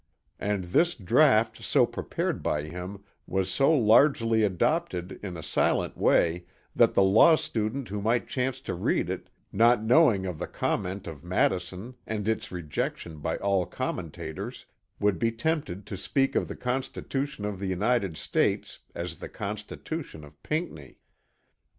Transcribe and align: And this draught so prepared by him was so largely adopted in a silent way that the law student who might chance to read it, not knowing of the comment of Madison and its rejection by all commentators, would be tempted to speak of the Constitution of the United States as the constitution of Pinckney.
And 0.39 0.63
this 0.63 0.95
draught 0.95 1.61
so 1.63 1.85
prepared 1.85 2.41
by 2.41 2.63
him 2.63 3.03
was 3.27 3.51
so 3.51 3.71
largely 3.71 4.41
adopted 4.41 5.19
in 5.21 5.37
a 5.37 5.43
silent 5.43 5.95
way 5.95 6.45
that 6.75 6.95
the 6.95 7.03
law 7.03 7.35
student 7.35 7.89
who 7.89 8.01
might 8.01 8.27
chance 8.27 8.61
to 8.61 8.73
read 8.73 9.11
it, 9.11 9.29
not 9.53 9.83
knowing 9.83 10.25
of 10.25 10.39
the 10.39 10.47
comment 10.47 11.05
of 11.05 11.23
Madison 11.23 11.93
and 12.07 12.27
its 12.27 12.51
rejection 12.51 13.19
by 13.19 13.37
all 13.37 13.67
commentators, 13.67 14.65
would 14.99 15.19
be 15.19 15.31
tempted 15.31 15.85
to 15.85 15.95
speak 15.95 16.33
of 16.33 16.47
the 16.47 16.55
Constitution 16.55 17.45
of 17.45 17.59
the 17.59 17.67
United 17.67 18.17
States 18.17 18.79
as 18.95 19.17
the 19.17 19.29
constitution 19.29 20.23
of 20.23 20.41
Pinckney. 20.41 20.97